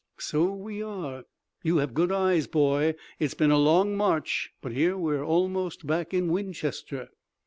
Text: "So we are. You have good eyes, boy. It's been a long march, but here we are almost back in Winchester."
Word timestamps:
"So 0.17 0.51
we 0.51 0.81
are. 0.81 1.25
You 1.61 1.77
have 1.77 1.93
good 1.93 2.11
eyes, 2.11 2.47
boy. 2.47 2.95
It's 3.19 3.35
been 3.35 3.51
a 3.51 3.59
long 3.59 3.95
march, 3.95 4.49
but 4.59 4.71
here 4.71 4.97
we 4.97 5.15
are 5.15 5.23
almost 5.23 5.85
back 5.85 6.11
in 6.11 6.31
Winchester." 6.31 7.09